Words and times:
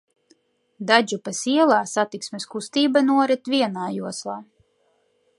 Dadžupes 0.91 1.41
ielā 1.51 1.77
satiksmes 1.91 2.47
kustība 2.53 3.03
norit 3.11 3.51
vienā 3.55 3.83
joslā. 3.99 4.39